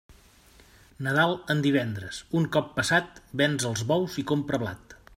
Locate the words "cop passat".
2.57-3.23